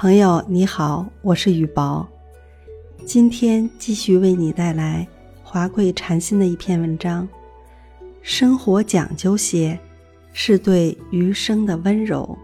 [0.00, 2.06] 朋友你好，我是雨薄，
[3.04, 5.04] 今天继续为你带来
[5.42, 7.28] 华贵禅心的一篇文章。
[8.22, 9.76] 生活讲究些，
[10.32, 12.38] 是对余生的温柔。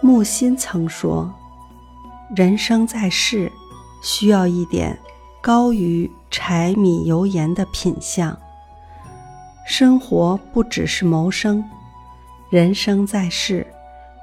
[0.00, 1.28] 木心曾说
[2.36, 3.50] ：“人生在世，
[4.04, 4.96] 需要一点
[5.40, 8.38] 高于柴米油盐的品相。
[9.66, 11.68] 生活不只是谋生，
[12.50, 13.66] 人生在世。”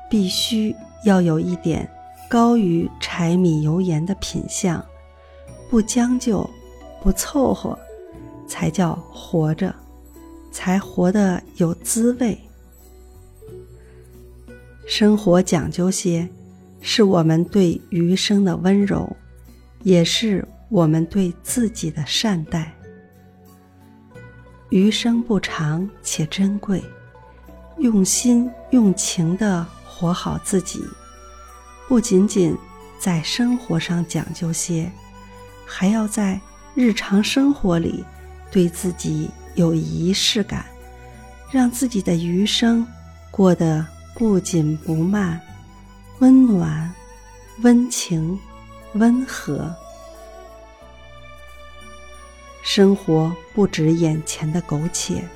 [0.10, 1.90] 必须要有一点
[2.30, 4.84] 高于柴米油盐的品相，
[5.70, 6.50] 不将就，
[7.02, 7.78] 不凑合，
[8.48, 9.74] 才叫活着，
[10.52, 12.38] 才活得有滋味。
[14.86, 16.28] 生活讲究些，
[16.82, 19.14] 是我们对余生的温柔，
[19.84, 22.74] 也是我们对自己的善待。
[24.70, 26.84] 余生不长且珍贵，
[27.78, 29.66] 用心用情的。
[29.98, 30.86] 活好自己，
[31.88, 32.56] 不仅仅
[33.00, 34.92] 在生活上讲究些，
[35.66, 36.40] 还要在
[36.76, 38.06] 日常生活里
[38.52, 40.68] 对自己有仪式感，
[41.52, 42.86] 让自己的余生
[43.32, 45.42] 过得不紧不慢、
[46.20, 46.94] 温暖、
[47.64, 48.40] 温情、
[48.94, 49.76] 温和。
[52.62, 55.28] 生活不止眼前的苟且，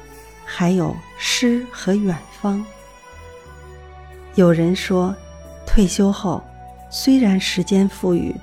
[0.46, 2.64] 还有诗和远方。
[4.36, 5.16] 有人说，
[5.66, 6.42] 退休后
[6.90, 8.34] 虽然时间富裕，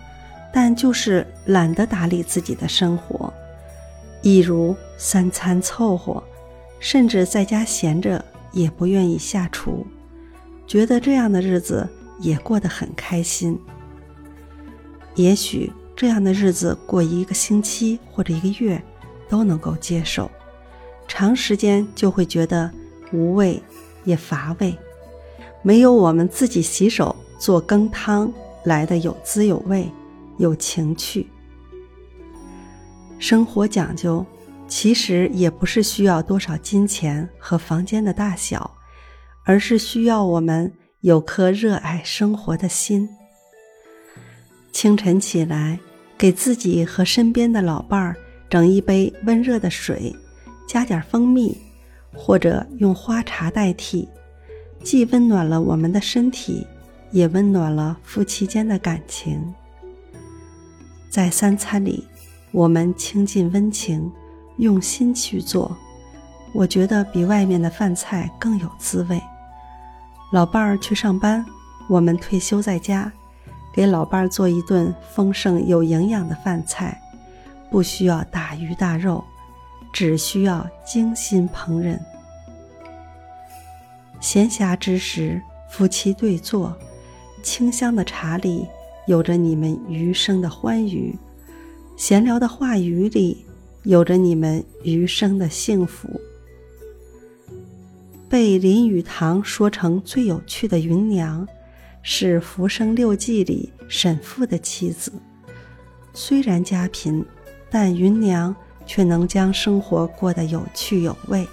[0.52, 3.32] 但就是懒得打理自己的生活，
[4.22, 6.22] 一如三餐凑合，
[6.78, 8.22] 甚至在家闲着
[8.52, 9.86] 也不愿意下厨，
[10.66, 11.88] 觉得这样的日子
[12.20, 13.58] 也过得很开心。
[15.14, 18.80] 也许这样的日子过一个星期或者一个月
[19.28, 20.30] 都能够接受，
[21.06, 22.70] 长时间就会觉得
[23.10, 23.62] 无味
[24.04, 24.76] 也乏味。
[25.62, 28.32] 没有我们自己洗手做羹汤
[28.64, 29.90] 来的有滋有味、
[30.38, 31.26] 有情趣。
[33.18, 34.24] 生活讲究，
[34.68, 38.70] 其实也不是需要多少金钱和房间的大小，
[39.44, 43.08] 而是需要我们有颗热爱生活的心。
[44.70, 45.78] 清晨起来，
[46.16, 48.14] 给自己和身边的老伴儿
[48.48, 50.14] 整一杯温热的水，
[50.68, 51.56] 加点蜂蜜，
[52.14, 54.08] 或者用花茶代替。
[54.82, 56.66] 既温暖了我们的身体，
[57.10, 59.54] 也温暖了夫妻间的感情。
[61.10, 62.06] 在三餐里，
[62.52, 64.10] 我们倾尽温情，
[64.56, 65.76] 用心去做，
[66.52, 69.20] 我觉得比外面的饭菜更有滋味。
[70.32, 71.44] 老伴儿去上班，
[71.88, 73.10] 我们退休在家，
[73.72, 77.00] 给老伴儿做一顿丰盛有营养的饭菜，
[77.70, 79.24] 不需要大鱼大肉，
[79.92, 81.98] 只需要精心烹饪。
[84.20, 85.40] 闲暇之时，
[85.70, 86.76] 夫妻对坐，
[87.42, 88.66] 清香的茶里
[89.06, 91.16] 有着你们余生的欢愉，
[91.96, 93.44] 闲聊的话语里
[93.84, 96.08] 有着你们余生的幸福。
[98.28, 101.46] 被林语堂说成最有趣的芸娘，
[102.02, 105.12] 是《浮生六记》里沈复的妻子。
[106.12, 107.24] 虽然家贫，
[107.70, 111.46] 但芸娘却能将生活过得有趣有味，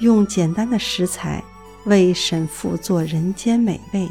[0.00, 1.42] 用简单的食材。
[1.84, 4.08] 为沈复做人间美味，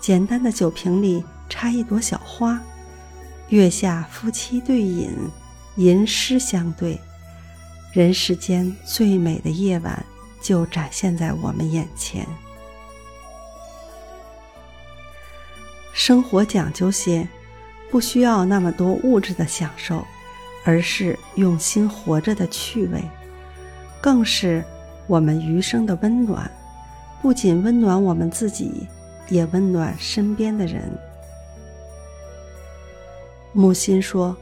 [0.00, 2.60] 简单的酒瓶里插一朵小花，
[3.48, 5.10] 月下夫妻对饮，
[5.76, 6.98] 吟诗相对，
[7.92, 10.04] 人世间最美的夜晚
[10.40, 12.26] 就展现在我们眼前。
[15.92, 17.28] 生活讲究些，
[17.90, 20.06] 不需要那么多物质的享受，
[20.64, 23.02] 而是用心活着的趣味，
[24.00, 24.64] 更是
[25.08, 26.50] 我们余生的温暖。
[27.22, 28.86] 不仅温暖我们自己，
[29.28, 30.90] 也温暖身边的人。
[33.52, 34.36] 木心说：“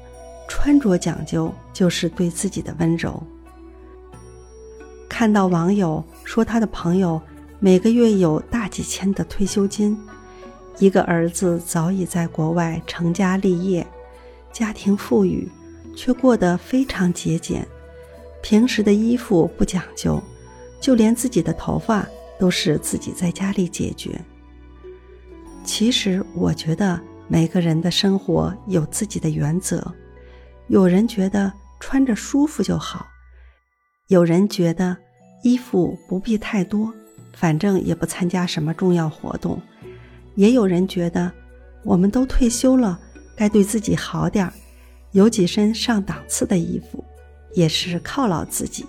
[0.48, 3.20] 穿着讲究就是对自己的温柔。”
[5.08, 7.20] 看到网友说他的朋友
[7.58, 9.98] 每个月有大几千的退休金，
[10.78, 13.84] 一个儿子早已在国外成家立业，
[14.52, 15.50] 家庭富裕，
[15.96, 17.66] 却过得非常节俭，
[18.40, 20.22] 平时的衣服不讲究，
[20.80, 22.06] 就连自己的头发。
[22.38, 24.20] 都是自己在家里解决。
[25.64, 29.92] 其实我觉得每个人的生活有自己的原则，
[30.68, 33.06] 有人觉得穿着舒服就好，
[34.06, 34.96] 有人觉得
[35.42, 36.92] 衣服不必太多，
[37.34, 39.60] 反正也不参加什么重要活动，
[40.36, 41.30] 也有人觉得
[41.84, 42.98] 我们都退休了，
[43.36, 44.52] 该对自己好点儿，
[45.12, 47.04] 有几身上档次的衣服，
[47.52, 48.86] 也是犒劳自己。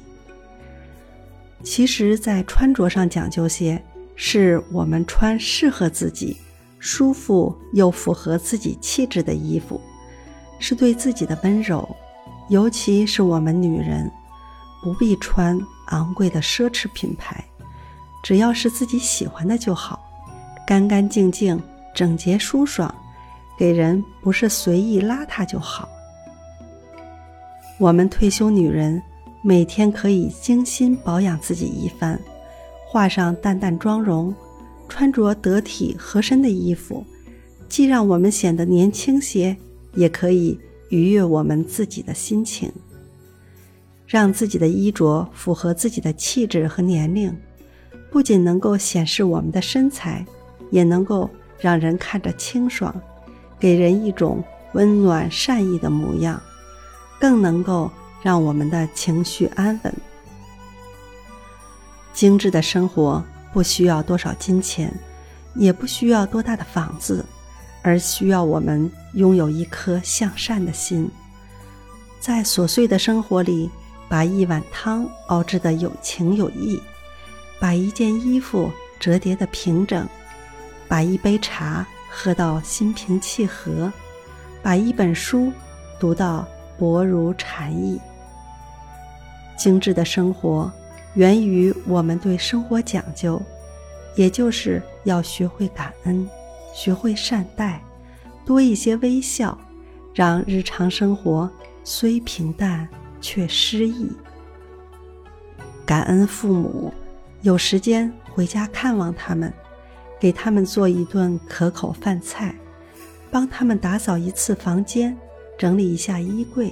[1.61, 3.81] 其实，在穿着上讲究些，
[4.15, 6.37] 是我们穿适合自己、
[6.79, 9.79] 舒服又符合自己气质的衣服，
[10.57, 11.87] 是对自己的温柔。
[12.49, 14.09] 尤其是我们女人，
[14.81, 17.43] 不必穿昂贵的奢侈品牌，
[18.23, 19.99] 只要是自己喜欢的就好，
[20.65, 21.61] 干干净净、
[21.93, 22.93] 整洁舒爽，
[23.57, 25.87] 给人不是随意邋遢就好。
[27.77, 29.01] 我们退休女人
[29.41, 32.19] 每天可以精心保养自己一番，
[32.87, 34.33] 画上淡淡妆容，
[34.87, 37.05] 穿着得体合身的衣服，
[37.67, 39.55] 既让我们显得年轻些，
[39.93, 40.59] 也可以。
[40.89, 42.71] 愉悦我们自己的心情，
[44.07, 47.31] 让自己的衣着符合自己的气质和年龄，
[48.09, 50.25] 不仅能够显示我们的身材，
[50.71, 52.91] 也能够让人看着清爽，
[53.59, 54.43] 给人一种
[54.73, 56.41] 温暖善意的模样，
[57.19, 57.91] 更能够
[58.21, 59.93] 让我们的情绪安稳。
[62.13, 63.23] 精致的生活
[63.53, 64.93] 不需要多少金钱，
[65.55, 67.25] 也不需要多大的房子。
[67.81, 71.09] 而需要我们拥有一颗向善的心，
[72.19, 73.71] 在琐碎的生活里，
[74.09, 76.77] 把一碗汤熬制的有情有义，
[77.57, 78.69] 把一件衣服
[78.99, 80.05] 折叠的平整，
[80.89, 83.89] 把一杯茶喝到心平气和，
[84.61, 85.49] 把一本书
[85.97, 86.45] 读到
[86.77, 87.97] 薄如蝉翼。
[89.59, 90.71] 精致的生活
[91.15, 93.39] 源于我们对生活讲究，
[94.15, 96.27] 也就是要学会感恩。
[96.73, 97.83] 学会善待，
[98.45, 99.57] 多一些微笑，
[100.13, 101.49] 让日常生活
[101.83, 102.87] 虽平淡
[103.19, 104.09] 却诗意。
[105.85, 106.93] 感恩父母，
[107.41, 109.51] 有时间回家看望他们，
[110.19, 112.55] 给他们做一顿可口饭菜，
[113.31, 115.17] 帮他们打扫一次房间，
[115.57, 116.71] 整理一下衣柜，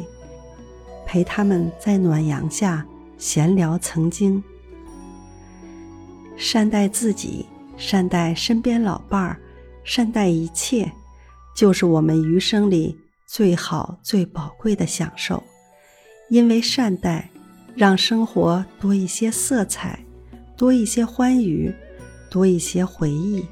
[1.07, 2.86] 陪他们在暖阳下
[3.18, 4.44] 闲聊曾经。
[6.36, 7.45] 善待自己，
[7.77, 9.39] 善待身边老伴儿。
[9.86, 10.92] 善待一切，
[11.56, 12.94] 就是我们余生里
[13.25, 15.42] 最好、最宝贵的享受。
[16.30, 17.30] 因为善待，
[17.74, 19.98] 让生活多一些色彩，
[20.57, 21.74] 多一些欢愉，
[22.30, 23.45] 多一些回忆。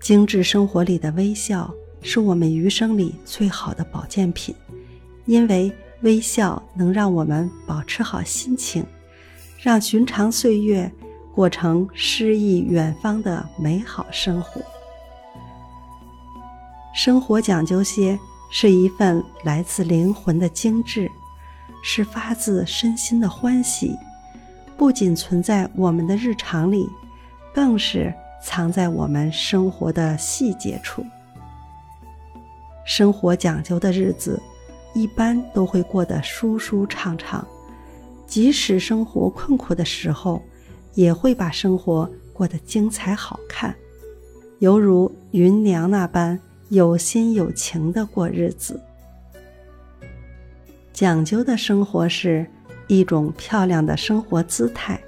[0.00, 1.70] 精致生活里的微笑，
[2.00, 4.54] 是我们余生里最好的保健品。
[5.26, 5.70] 因为
[6.00, 8.86] 微笑能让我们保持好心情，
[9.60, 10.90] 让寻常岁月。
[11.34, 14.58] 过成诗意远方的美好生活。
[16.94, 18.18] 生活讲究些，
[18.50, 21.10] 是一份来自灵魂的精致，
[21.82, 23.94] 是发自身心的欢喜，
[24.78, 26.88] 不仅存在我们的日常里，
[27.52, 31.04] 更是藏在我们生活的细节处。
[32.86, 34.40] 生活讲究的日子，
[34.96, 37.46] 一般都会过得舒舒畅畅，
[38.26, 40.42] 即使生活困苦的时候。
[40.94, 43.76] 也会把生活过得精彩好看，
[44.60, 46.40] 犹如芸娘那般
[46.70, 48.80] 有心有情的过日子。
[50.94, 52.46] 讲究的生活是
[52.86, 54.98] 一种漂亮的生活姿态，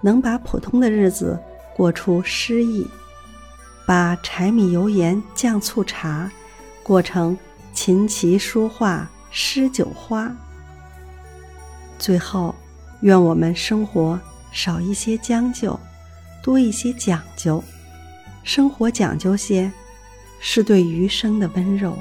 [0.00, 1.38] 能把普通的日子
[1.76, 2.86] 过出诗意，
[3.86, 6.32] 把柴米油盐酱醋茶
[6.82, 7.36] 过成
[7.72, 10.34] 琴棋书画诗酒花。
[11.98, 12.54] 最后，
[13.00, 14.18] 愿我们生活。
[14.52, 15.78] 少一些将就，
[16.42, 17.62] 多一些讲究。
[18.42, 19.70] 生活讲究些，
[20.40, 21.96] 是对余生的温柔。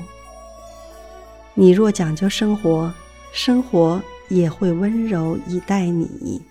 [1.54, 2.92] 你若讲究生活，
[3.32, 6.42] 生活也会温柔以待你。